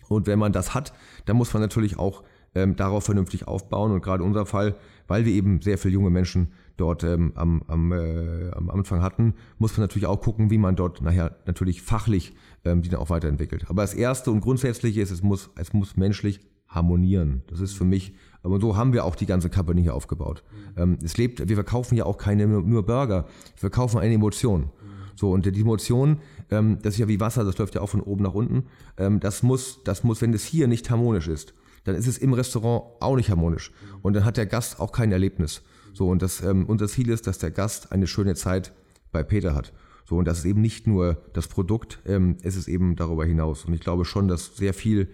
Und 0.09 0.27
wenn 0.27 0.39
man 0.39 0.53
das 0.53 0.75
hat, 0.75 0.93
dann 1.27 1.37
muss 1.37 1.53
man 1.53 1.63
natürlich 1.63 1.99
auch 1.99 2.23
ähm, 2.59 2.77
darauf 2.77 3.05
vernünftig 3.05 3.49
aufbauen. 3.49 3.93
Und 3.93 4.03
gerade 4.03 4.25
unser 4.25 4.47
Fall, 4.47 4.77
weil 5.07 5.25
wir 5.25 5.33
eben 5.33 5.63
sehr 5.63 5.79
viele 5.79 5.95
junge 5.95 6.11
Menschen 6.11 6.53
dort 6.77 7.03
ähm, 7.05 7.33
am, 7.35 7.63
am, 7.67 7.93
äh, 7.93 8.51
am 8.53 8.71
Anfang 8.71 9.03
hatten, 9.03 9.35
muss 9.59 9.77
man 9.77 9.85
natürlich 9.85 10.07
auch 10.07 10.21
gucken, 10.21 10.51
wie 10.51 10.59
man 10.59 10.77
dort 10.77 11.03
nachher 11.03 11.37
natürlich 11.47 11.83
fachlich 11.83 12.35
ähm, 12.65 12.83
die 12.83 12.89
dann 12.89 13.01
auch 13.01 13.11
weiterentwickelt. 13.11 13.67
Aber 13.69 13.83
das 13.83 13.95
Erste 13.95 14.31
und 14.31 14.41
Grundsätzliche 14.41 15.01
ist, 15.01 15.11
es 15.11 15.23
muss, 15.23 15.51
es 15.57 15.73
muss 15.73 15.97
menschlich 15.97 16.41
harmonieren. 16.69 17.43
Das 17.49 17.61
ist 17.61 17.73
für 17.73 17.85
mich, 17.85 18.15
aber 18.43 18.61
so 18.61 18.77
haben 18.77 18.93
wir 18.93 19.05
auch 19.05 19.17
die 19.17 19.27
ganze 19.27 19.49
Company 19.49 19.83
hier 19.83 19.95
aufgebaut. 19.95 20.43
Ähm, 20.77 20.99
es 21.03 21.17
lebt, 21.17 21.49
wir 21.49 21.57
verkaufen 21.57 21.97
ja 21.97 22.05
auch 22.05 22.19
keine 22.19 22.47
nur 22.47 22.85
Burger, 22.85 23.25
wir 23.25 23.61
verkaufen 23.61 23.99
eine 23.99 24.15
Emotion. 24.15 24.71
So, 25.17 25.33
und 25.33 25.47
die 25.47 25.61
Emotion, 25.61 26.19
ähm, 26.51 26.79
das 26.83 26.95
ist 26.95 27.01
ja 27.01 27.09
wie 27.09 27.19
Wasser, 27.19 27.43
das 27.43 27.59
läuft 27.59 27.75
ja 27.75 27.81
auch 27.81 27.89
von 27.89 28.01
oben 28.01 28.23
nach 28.23 28.35
unten. 28.35 28.67
Ähm, 28.99 29.19
das 29.19 29.43
muss, 29.43 29.83
das 29.83 30.05
muss, 30.05 30.23
wenn 30.23 30.33
es 30.33 30.45
hier 30.45 30.69
nicht 30.69 30.89
harmonisch 30.91 31.27
ist, 31.27 31.55
dann 31.89 31.97
ist 31.97 32.07
es 32.07 32.19
im 32.19 32.33
Restaurant 32.33 32.85
auch 33.01 33.17
nicht 33.17 33.31
harmonisch. 33.31 33.73
Und 34.03 34.15
dann 34.15 34.25
hat 34.25 34.37
der 34.37 34.47
Gast 34.47 34.79
auch 34.79 34.93
kein 34.93 35.11
Erlebnis. 35.11 35.63
So, 35.93 36.09
und 36.09 36.23
das, 36.23 36.43
ähm, 36.43 36.67
unser 36.67 36.87
Ziel 36.87 37.09
ist, 37.11 37.27
dass 37.27 37.39
der 37.39 37.51
Gast 37.51 37.93
eine 37.93 38.07
schöne 38.07 38.35
Zeit 38.35 38.73
bei 39.11 39.23
Peter 39.23 39.55
hat. 39.55 39.73
So, 40.05 40.17
und 40.17 40.27
das 40.27 40.39
ist 40.39 40.45
eben 40.45 40.61
nicht 40.61 40.87
nur 40.87 41.23
das 41.33 41.49
Produkt, 41.49 42.01
ähm, 42.07 42.37
es 42.43 42.57
ist 42.57 42.69
eben 42.69 42.97
darüber 42.97 43.25
hinaus. 43.25 43.65
Und 43.65 43.75
ich 43.75 43.81
glaube 43.81 44.05
schon, 44.05 44.29
dass 44.29 44.57
sehr 44.57 44.75
viel 44.75 45.09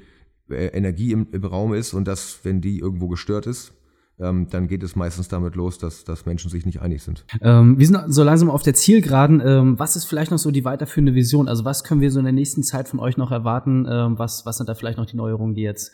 äh, 0.50 0.66
Energie 0.66 1.12
im, 1.12 1.28
im 1.32 1.44
Raum 1.44 1.74
ist 1.74 1.94
und 1.94 2.06
dass, 2.06 2.40
wenn 2.44 2.60
die 2.60 2.78
irgendwo 2.78 3.08
gestört 3.08 3.46
ist, 3.46 3.72
ähm, 4.20 4.46
dann 4.50 4.68
geht 4.68 4.82
es 4.82 4.94
meistens 4.94 5.26
damit 5.28 5.56
los, 5.56 5.78
dass, 5.78 6.04
dass 6.04 6.26
Menschen 6.26 6.48
sich 6.50 6.64
nicht 6.64 6.80
einig 6.80 7.02
sind. 7.02 7.24
Ähm, 7.40 7.78
wir 7.78 7.86
sind 7.86 8.12
so 8.12 8.22
langsam 8.22 8.50
auf 8.50 8.62
der 8.62 8.74
Zielgeraden. 8.74 9.42
Ähm, 9.44 9.78
was 9.78 9.96
ist 9.96 10.04
vielleicht 10.04 10.30
noch 10.30 10.38
so 10.38 10.52
die 10.52 10.64
weiterführende 10.64 11.14
Vision? 11.14 11.48
Also 11.48 11.64
was 11.64 11.82
können 11.82 12.00
wir 12.00 12.12
so 12.12 12.20
in 12.20 12.24
der 12.24 12.32
nächsten 12.32 12.62
Zeit 12.62 12.88
von 12.88 13.00
euch 13.00 13.16
noch 13.16 13.32
erwarten? 13.32 13.86
Ähm, 13.90 14.18
was, 14.18 14.46
was 14.46 14.58
sind 14.58 14.68
da 14.68 14.74
vielleicht 14.74 14.98
noch 14.98 15.06
die 15.06 15.16
Neuerungen, 15.16 15.54
die 15.54 15.62
jetzt 15.62 15.90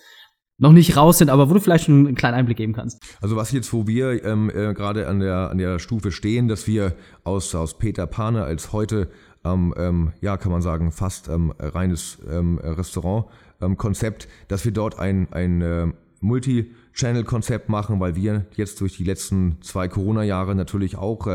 noch 0.60 0.72
nicht 0.72 0.96
raus 0.96 1.18
sind, 1.18 1.30
aber 1.30 1.48
wo 1.50 1.54
du 1.54 1.60
vielleicht 1.60 1.86
schon 1.86 2.06
einen 2.06 2.14
kleinen 2.14 2.34
Einblick 2.34 2.58
geben 2.58 2.74
kannst. 2.74 3.02
Also 3.20 3.34
was 3.34 3.50
jetzt, 3.50 3.72
wo 3.72 3.86
wir 3.86 4.24
ähm, 4.24 4.50
äh, 4.50 4.74
gerade 4.74 5.08
an 5.08 5.18
der, 5.18 5.50
an 5.50 5.58
der 5.58 5.78
Stufe 5.78 6.12
stehen, 6.12 6.48
dass 6.48 6.66
wir 6.66 6.94
aus, 7.24 7.54
aus 7.54 7.78
Peter 7.78 8.06
Pane 8.06 8.44
als 8.44 8.72
heute, 8.72 9.08
ähm, 9.42 9.74
ähm, 9.76 10.12
ja, 10.20 10.36
kann 10.36 10.52
man 10.52 10.60
sagen, 10.60 10.92
fast 10.92 11.28
ähm, 11.28 11.52
reines 11.58 12.18
ähm, 12.30 12.58
Restaurant-Konzept, 12.62 14.24
ähm, 14.24 14.30
dass 14.48 14.64
wir 14.66 14.72
dort 14.72 14.98
ein, 14.98 15.32
ein 15.32 15.62
äh, 15.62 15.86
Multi-Channel-Konzept 16.20 17.70
machen, 17.70 17.98
weil 17.98 18.14
wir 18.14 18.44
jetzt 18.54 18.82
durch 18.82 18.98
die 18.98 19.04
letzten 19.04 19.56
zwei 19.62 19.88
Corona-Jahre 19.88 20.54
natürlich 20.54 20.96
auch 20.96 21.26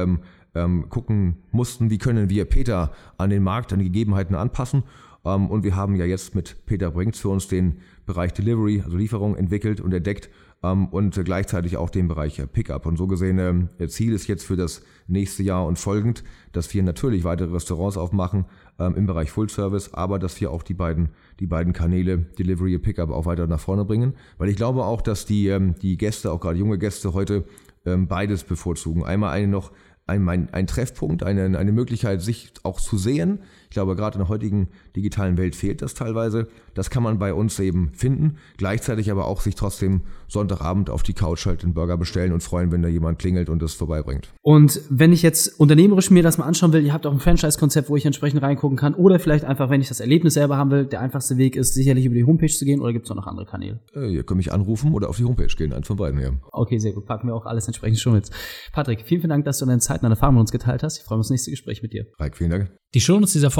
gucken 0.89 1.35
mussten, 1.51 1.89
wie 1.89 1.97
können 1.97 2.29
wir 2.29 2.45
Peter 2.45 2.93
an 3.17 3.29
den 3.29 3.43
Markt, 3.43 3.73
an 3.73 3.79
die 3.79 3.85
Gegebenheiten 3.85 4.35
anpassen. 4.35 4.83
Ähm, 5.25 5.49
und 5.49 5.63
wir 5.63 5.75
haben 5.75 5.95
ja 5.95 6.05
jetzt 6.05 6.35
mit 6.35 6.65
Peter 6.65 6.91
Brinks 6.91 7.19
für 7.19 7.29
uns 7.29 7.47
den 7.47 7.79
Bereich 8.05 8.33
Delivery, 8.33 8.81
also 8.85 8.97
Lieferung 8.97 9.35
entwickelt 9.35 9.81
und 9.81 9.93
entdeckt 9.93 10.29
ähm, 10.63 10.87
und 10.87 11.19
gleichzeitig 11.25 11.77
auch 11.77 11.89
den 11.89 12.07
Bereich 12.07 12.39
äh, 12.39 12.47
Pickup. 12.47 12.85
Und 12.85 12.97
so 12.97 13.07
gesehen, 13.07 13.39
ähm, 13.39 13.69
Ziel 13.87 14.13
ist 14.13 14.27
jetzt 14.27 14.45
für 14.45 14.55
das 14.55 14.83
nächste 15.07 15.43
Jahr 15.43 15.65
und 15.65 15.79
folgend, 15.79 16.23
dass 16.51 16.71
wir 16.73 16.83
natürlich 16.83 17.23
weitere 17.23 17.51
Restaurants 17.51 17.97
aufmachen 17.97 18.45
im 18.77 19.05
Bereich 19.05 19.31
Full 19.31 19.47
Service, 19.47 19.93
aber 19.93 20.19
dass 20.19 20.41
wir 20.41 20.51
auch 20.51 20.61
die 20.61 20.73
beiden, 20.73 21.11
die 21.39 21.47
beiden 21.47 21.71
Kanäle 21.71 22.17
Delivery 22.17 22.75
und 22.75 22.81
Pickup 22.81 23.09
auch 23.09 23.25
weiter 23.25 23.47
nach 23.47 23.61
vorne 23.61 23.85
bringen. 23.85 24.15
Weil 24.37 24.49
ich 24.49 24.57
glaube 24.57 24.83
auch, 24.83 25.01
dass 25.01 25.25
die, 25.25 25.57
die 25.81 25.95
Gäste, 25.97 26.29
auch 26.29 26.41
gerade 26.41 26.57
junge 26.57 26.77
Gäste 26.77 27.13
heute 27.13 27.45
beides 27.85 28.43
bevorzugen. 28.43 29.05
Einmal 29.05 29.31
eine 29.31 29.47
noch 29.47 29.71
ein, 30.07 30.27
ein, 30.27 30.53
ein 30.53 30.67
Treffpunkt, 30.67 31.23
eine, 31.23 31.57
eine 31.57 31.71
Möglichkeit, 31.71 32.21
sich 32.21 32.51
auch 32.63 32.79
zu 32.79 32.97
sehen. 32.97 33.39
Ich 33.75 33.77
glaube, 33.77 33.97
gerade 33.97 34.15
in 34.15 34.19
der 34.19 34.29
heutigen 34.29 34.69
digitalen 34.95 35.37
Welt 35.37 35.53
fehlt 35.53 35.81
das 35.81 35.95
teilweise. 35.95 36.47
Das 36.75 36.89
kann 36.89 37.03
man 37.03 37.19
bei 37.19 37.33
uns 37.33 37.59
eben 37.59 37.91
finden. 37.93 38.37
Gleichzeitig 38.55 39.11
aber 39.11 39.27
auch 39.27 39.41
sich 39.41 39.55
trotzdem 39.55 39.99
Sonntagabend 40.29 40.89
auf 40.89 41.03
die 41.03 41.11
Couch 41.11 41.45
halt 41.45 41.61
den 41.61 41.73
Burger 41.73 41.97
bestellen 41.97 42.31
und 42.31 42.41
freuen, 42.41 42.71
wenn 42.71 42.81
da 42.81 42.87
jemand 42.87 43.19
klingelt 43.19 43.49
und 43.49 43.61
das 43.61 43.73
vorbeibringt. 43.73 44.29
Und 44.41 44.79
wenn 44.89 45.11
ich 45.11 45.23
jetzt 45.23 45.59
unternehmerisch 45.59 46.09
mir 46.09 46.23
das 46.23 46.37
mal 46.37 46.45
anschauen 46.45 46.71
will, 46.71 46.85
ihr 46.85 46.93
habt 46.93 47.05
auch 47.05 47.11
ein 47.11 47.19
Franchise-Konzept, 47.19 47.89
wo 47.89 47.97
ich 47.97 48.05
entsprechend 48.05 48.41
reingucken 48.41 48.77
kann. 48.77 48.95
Oder 48.95 49.19
vielleicht 49.19 49.43
einfach, 49.43 49.69
wenn 49.69 49.81
ich 49.81 49.89
das 49.89 49.99
Erlebnis 49.99 50.35
selber 50.35 50.55
haben 50.55 50.71
will, 50.71 50.85
der 50.85 51.01
einfachste 51.01 51.35
Weg 51.35 51.57
ist, 51.57 51.73
sicherlich 51.73 52.05
über 52.05 52.15
die 52.15 52.23
Homepage 52.23 52.47
zu 52.47 52.63
gehen. 52.63 52.79
Oder 52.79 52.93
gibt 52.93 53.09
es 53.09 53.13
noch 53.13 53.27
andere 53.27 53.45
Kanäle? 53.45 53.81
Äh, 53.93 54.09
ihr 54.15 54.23
könnt 54.23 54.37
mich 54.37 54.53
anrufen 54.53 54.93
oder 54.93 55.09
auf 55.09 55.17
die 55.17 55.25
Homepage 55.25 55.53
gehen. 55.53 55.73
Eins 55.73 55.87
von 55.87 55.97
beiden, 55.97 56.21
ja. 56.21 56.29
Okay, 56.53 56.77
sehr 56.77 56.93
gut. 56.93 57.05
Packen 57.05 57.27
wir 57.27 57.35
auch 57.35 57.45
alles 57.45 57.67
entsprechend 57.67 57.99
schon 57.99 58.13
mit. 58.13 58.29
Patrick, 58.71 59.01
vielen, 59.01 59.19
vielen 59.19 59.31
Dank, 59.31 59.43
dass 59.43 59.59
du 59.59 59.65
deine 59.65 59.79
Zeit 59.79 59.97
und 59.97 60.03
deine 60.03 60.13
Erfahrung 60.13 60.35
mit 60.35 60.41
uns 60.43 60.53
geteilt 60.53 60.81
hast. 60.81 60.97
Ich 60.97 61.03
freue 61.03 61.17
mich 61.17 61.25
aufs 61.25 61.29
nächste 61.31 61.51
Gespräch 61.51 61.81
mit 61.83 61.91
dir. 61.91 62.05
Reik, 62.17 62.37
vielen 62.37 62.51
Dank. 62.51 62.71
Die 62.95 63.01
Shownotes 63.01 63.33
dieser 63.33 63.51